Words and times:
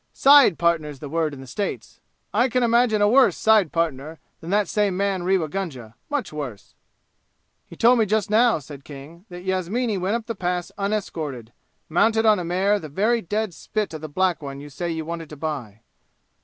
Side 0.13 0.57
partner's 0.57 0.97
the 0.97 1.09
word 1.09 1.31
in 1.31 1.41
the 1.41 1.45
States. 1.45 1.99
I 2.33 2.49
can 2.49 2.63
imagine 2.63 3.03
a 3.03 3.07
worse 3.07 3.37
side 3.37 3.71
partner 3.71 4.17
than 4.39 4.49
that 4.49 4.67
same 4.67 4.97
man 4.97 5.21
Rewa 5.21 5.47
Gunga 5.47 5.93
much 6.09 6.33
worse." 6.33 6.73
"He 7.67 7.75
told 7.75 7.99
me 7.99 8.07
just 8.07 8.27
now," 8.27 8.57
said 8.57 8.83
King, 8.83 9.25
"that 9.29 9.43
Yasmini 9.45 9.99
went 9.99 10.15
up 10.15 10.25
the 10.25 10.33
Pass 10.33 10.71
unescorted, 10.75 11.53
mounted 11.87 12.25
on 12.25 12.39
a 12.39 12.43
mare 12.43 12.79
the 12.79 12.89
very 12.89 13.21
dead 13.21 13.53
spit 13.53 13.93
of 13.93 14.01
the 14.01 14.09
black 14.09 14.41
one 14.41 14.59
you 14.59 14.69
say 14.71 14.89
you 14.89 15.05
wanted 15.05 15.29
to 15.29 15.37
buy." 15.37 15.81